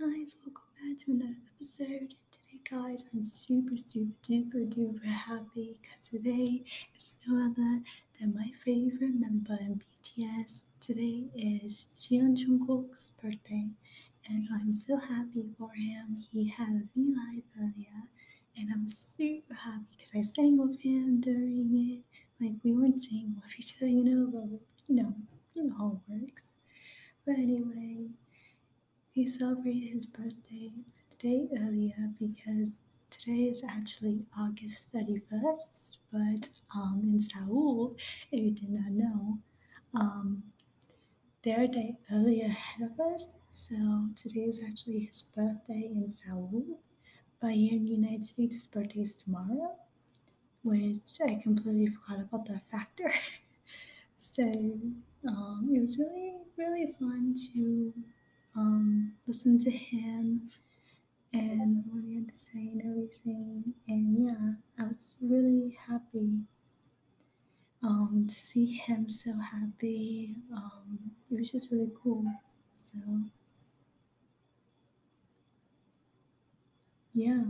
[0.00, 2.14] guys, welcome back to another episode.
[2.30, 6.62] Today, guys, I'm super, super, duper, duper happy because today
[6.96, 7.82] is no other
[8.20, 10.62] than my favorite member in BTS.
[10.78, 13.66] Today is Jeon Jungkook's birthday,
[14.28, 16.22] and I'm so happy for him.
[16.32, 18.02] He had a V Live earlier,
[18.56, 22.44] and I'm super happy because I sang with him during it.
[22.44, 25.12] Like we weren't singing with each other, you know, but you know,
[25.54, 26.52] you know how it works.
[27.26, 28.06] But anyway,
[29.18, 30.70] he celebrated his birthday
[31.10, 37.96] a day earlier because today is actually August 31st, but um, in Seoul,
[38.30, 39.38] if you did not know,
[39.92, 40.44] um,
[41.42, 43.34] they're a day earlier ahead of us.
[43.50, 43.74] So
[44.14, 46.78] today is actually his birthday in Seoul.
[47.42, 49.74] But here in the United States, his birthday is tomorrow,
[50.62, 53.12] which I completely forgot about that factor.
[54.16, 54.44] so
[55.26, 57.92] um, it was really, really fun to
[59.28, 60.50] listen to him
[61.32, 63.74] and what he had to say and everything.
[63.86, 66.40] And yeah, I was really happy
[67.82, 70.36] um, to see him so happy.
[70.54, 72.24] Um, it was just really cool.
[72.76, 72.98] So
[77.14, 77.42] yeah.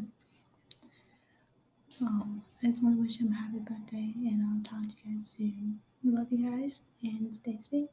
[2.00, 5.16] Um, I just want to wish him a happy birthday, and I'll talk to you
[5.16, 5.80] guys soon.
[6.04, 7.88] Love you guys, and stay safe.